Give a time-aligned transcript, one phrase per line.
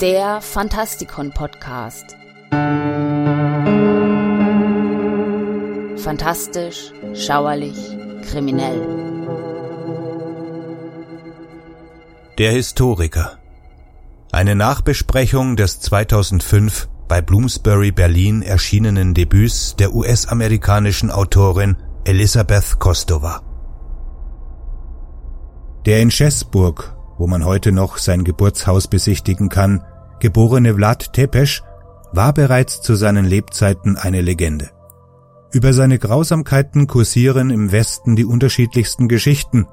[0.00, 2.16] Der Fantastikon Podcast.
[6.02, 7.76] Fantastisch, schauerlich,
[8.22, 8.80] kriminell.
[12.38, 13.36] Der Historiker.
[14.32, 23.42] Eine Nachbesprechung des 2005 bei Bloomsbury Berlin erschienenen Debüts der US-amerikanischen Autorin Elisabeth Kostova.
[25.86, 29.82] Der in Schäßburg, wo man heute noch sein Geburtshaus besichtigen kann,
[30.20, 31.62] geborene Vlad Tepes
[32.12, 34.70] war bereits zu seinen Lebzeiten eine Legende.
[35.52, 39.66] Über seine Grausamkeiten kursieren im Westen die unterschiedlichsten Geschichten,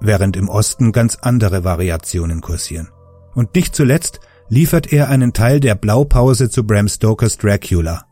[0.00, 2.88] während im Osten ganz andere Variationen kursieren.
[3.34, 8.04] Und nicht zuletzt liefert er einen Teil der Blaupause zu Bram Stokers Dracula.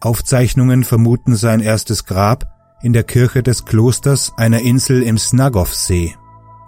[0.00, 2.46] Aufzeichnungen vermuten sein erstes Grab
[2.82, 6.14] in der Kirche des Klosters einer Insel im Snagovsee.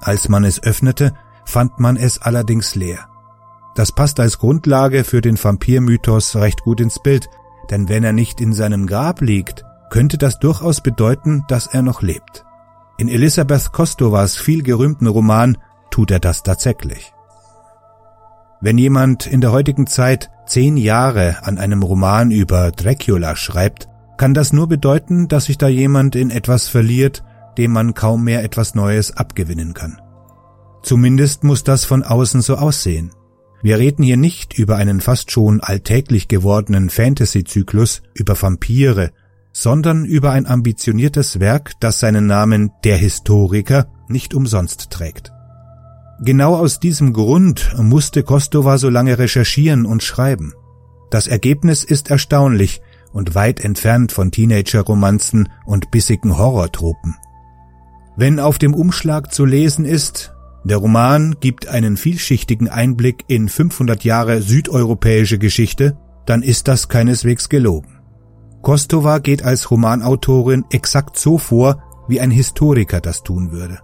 [0.01, 3.09] Als man es öffnete, fand man es allerdings leer.
[3.75, 7.29] Das passt als Grundlage für den Vampirmythos recht gut ins Bild,
[7.71, 12.03] denn wenn er nicht in seinem Grab liegt, könnte das durchaus bedeuten, dass er noch
[12.03, 12.45] lebt.
[12.99, 15.57] In Elisabeth Kostovas viel gerühmten Roman
[15.91, 17.13] tut er das tatsächlich.
[18.61, 24.35] Wenn jemand in der heutigen Zeit zehn Jahre an einem Roman über Dracula schreibt, kann
[24.35, 27.23] das nur bedeuten, dass sich da jemand in etwas verliert,
[27.59, 30.01] dem man kaum mehr etwas Neues abgewinnen kann.
[30.83, 33.11] Zumindest muss das von außen so aussehen.
[33.61, 39.11] Wir reden hier nicht über einen fast schon alltäglich gewordenen Fantasy-Zyklus über Vampire,
[39.53, 45.33] sondern über ein ambitioniertes Werk, das seinen Namen Der Historiker nicht umsonst trägt.
[46.21, 50.53] Genau aus diesem Grund musste Kostova so lange recherchieren und schreiben.
[51.11, 52.81] Das Ergebnis ist erstaunlich
[53.13, 57.17] und weit entfernt von Teenager-Romanzen und bissigen Horrortropen.
[58.19, 64.03] Wenn auf dem Umschlag zu lesen ist, der Roman gibt einen vielschichtigen Einblick in 500
[64.03, 65.97] Jahre südeuropäische Geschichte,
[66.27, 68.01] dann ist das keineswegs gelogen.
[68.61, 73.79] Kostova geht als Romanautorin exakt so vor, wie ein Historiker das tun würde.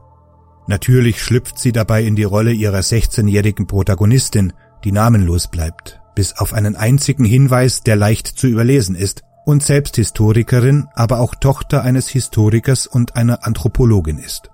[0.67, 4.53] Natürlich schlüpft sie dabei in die Rolle ihrer 16-jährigen Protagonistin,
[4.83, 9.97] die namenlos bleibt, bis auf einen einzigen Hinweis, der leicht zu überlesen ist, und selbst
[9.97, 14.51] Historikerin, aber auch Tochter eines Historikers und einer Anthropologin ist.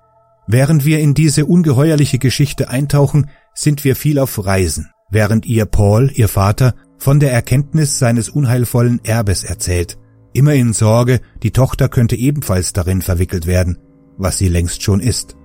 [0.47, 6.11] Während wir in diese ungeheuerliche Geschichte eintauchen, sind wir viel auf Reisen, während ihr Paul,
[6.12, 9.99] ihr Vater, von der Erkenntnis seines unheilvollen Erbes erzählt,
[10.33, 13.78] immer in Sorge, die Tochter könnte ebenfalls darin verwickelt werden,
[14.19, 15.37] was sie längst schon ist.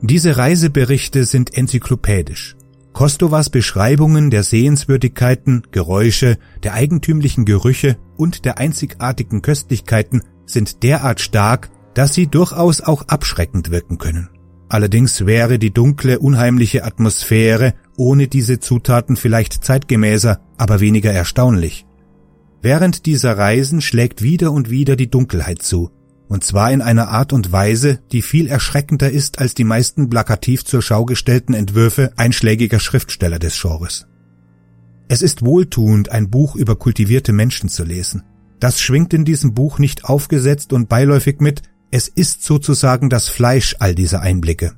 [0.00, 2.56] Diese Reiseberichte sind enzyklopädisch.
[2.92, 11.70] Kostovas Beschreibungen der Sehenswürdigkeiten, Geräusche, der eigentümlichen Gerüche und der einzigartigen Köstlichkeiten sind derart stark,
[11.94, 14.28] dass sie durchaus auch abschreckend wirken können.
[14.68, 21.86] Allerdings wäre die dunkle, unheimliche Atmosphäre ohne diese Zutaten vielleicht zeitgemäßer, aber weniger erstaunlich.
[22.62, 25.90] Während dieser Reisen schlägt wieder und wieder die Dunkelheit zu,
[26.30, 30.64] und zwar in einer Art und Weise, die viel erschreckender ist als die meisten plakativ
[30.64, 34.06] zur Schau gestellten Entwürfe einschlägiger Schriftsteller des Genres.
[35.08, 38.22] Es ist wohltuend, ein Buch über kultivierte Menschen zu lesen.
[38.60, 43.74] Das schwingt in diesem Buch nicht aufgesetzt und beiläufig mit, es ist sozusagen das Fleisch
[43.80, 44.74] all dieser Einblicke.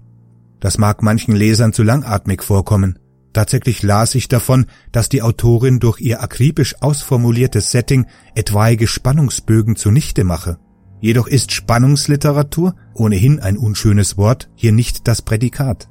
[0.59, 2.99] Das mag manchen Lesern zu langatmig vorkommen.
[3.35, 10.25] Tatsächlich las ich davon, dass die Autorin durch ihr akribisch ausformuliertes Setting etwaige Spannungsbögen zunichte
[10.25, 10.59] mache.
[11.03, 15.89] Jedoch ist Spannungsliteratur, ohnehin ein unschönes Wort, hier nicht das Prädikat.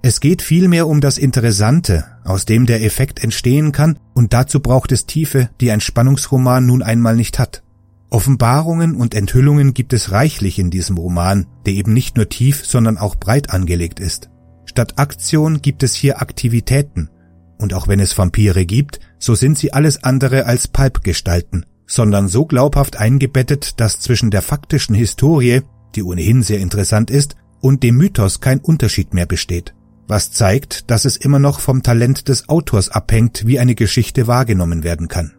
[0.00, 4.92] Es geht vielmehr um das Interessante, aus dem der Effekt entstehen kann, und dazu braucht
[4.92, 7.64] es Tiefe, die ein Spannungsroman nun einmal nicht hat.
[8.10, 12.96] Offenbarungen und Enthüllungen gibt es reichlich in diesem Roman, der eben nicht nur tief, sondern
[12.96, 14.30] auch breit angelegt ist.
[14.66, 17.10] Statt Aktion gibt es hier Aktivitäten,
[17.58, 22.46] und auch wenn es Vampire gibt, so sind sie alles andere als Pulpgestalten, sondern so
[22.46, 25.62] glaubhaft eingebettet, dass zwischen der faktischen Historie,
[25.96, 29.74] die ohnehin sehr interessant ist, und dem Mythos kein Unterschied mehr besteht,
[30.06, 34.84] was zeigt, dass es immer noch vom Talent des Autors abhängt, wie eine Geschichte wahrgenommen
[34.84, 35.32] werden kann.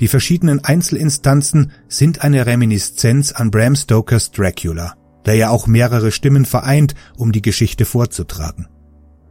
[0.00, 4.94] Die verschiedenen Einzelinstanzen sind eine Reminiszenz an Bram Stokers Dracula,
[5.26, 8.66] der ja auch mehrere Stimmen vereint, um die Geschichte vorzutragen.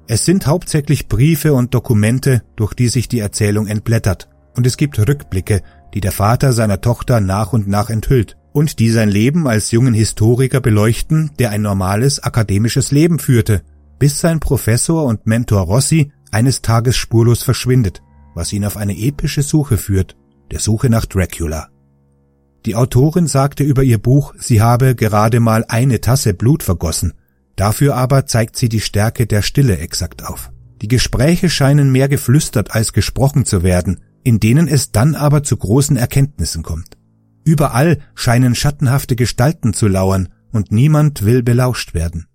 [0.08, 5.00] Es sind hauptsächlich Briefe und Dokumente, durch die sich die Erzählung entblättert, und es gibt
[5.00, 5.62] Rückblicke,
[5.94, 9.94] die der Vater seiner Tochter nach und nach enthüllt und die sein Leben als jungen
[9.94, 13.62] Historiker beleuchten, der ein normales akademisches Leben führte,
[14.00, 18.02] bis sein Professor und Mentor Rossi eines Tages spurlos verschwindet,
[18.34, 20.18] was ihn auf eine epische Suche führt,
[20.52, 21.70] der Suche nach Dracula.
[22.66, 27.14] Die Autorin sagte über ihr Buch, sie habe gerade mal eine Tasse Blut vergossen.
[27.56, 30.52] Dafür aber zeigt sie die Stärke der Stille exakt auf.
[30.82, 35.58] Die Gespräche scheinen mehr geflüstert als gesprochen zu werden, in denen es dann aber zu
[35.58, 36.98] großen Erkenntnissen kommt.
[37.44, 42.28] Überall scheinen schattenhafte Gestalten zu lauern, und niemand will belauscht werden.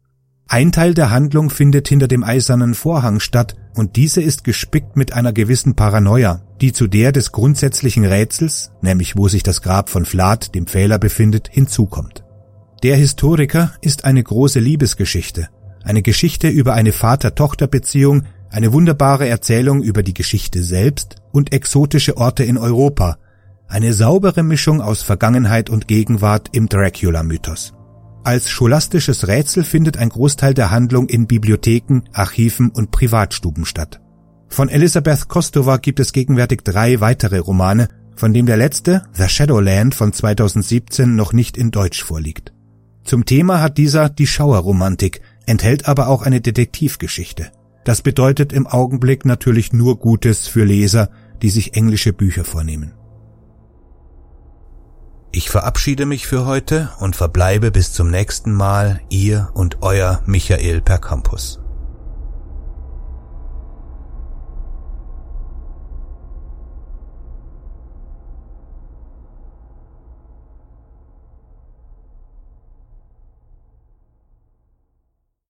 [0.48, 5.12] Ein Teil der Handlung findet hinter dem eisernen Vorhang statt, und diese ist gespickt mit
[5.12, 10.06] einer gewissen Paranoia, die zu der des grundsätzlichen Rätsels, nämlich wo sich das Grab von
[10.06, 12.24] Vlad, dem Pfähler, befindet, hinzukommt.
[12.82, 15.48] Der Historiker ist eine große Liebesgeschichte,
[15.82, 18.24] eine Geschichte über eine Vater-Tochter-Beziehung,
[18.56, 23.18] eine wunderbare Erzählung über die Geschichte selbst und exotische Orte in Europa,
[23.68, 27.74] eine saubere Mischung aus Vergangenheit und Gegenwart im Dracula-Mythos.
[28.24, 34.00] Als scholastisches Rätsel findet ein Großteil der Handlung in Bibliotheken, Archiven und Privatstuben statt.
[34.48, 39.94] Von Elisabeth Kostova gibt es gegenwärtig drei weitere Romane, von dem der letzte, The Shadowland
[39.94, 42.54] von 2017, noch nicht in Deutsch vorliegt.
[43.04, 47.52] Zum Thema hat dieser die Schauerromantik, enthält aber auch eine Detektivgeschichte.
[47.86, 51.08] Das bedeutet im Augenblick natürlich nur Gutes für Leser,
[51.40, 52.94] die sich englische Bücher vornehmen.
[55.30, 60.80] Ich verabschiede mich für heute und verbleibe bis zum nächsten Mal, ihr und euer Michael
[60.80, 61.60] per Campus.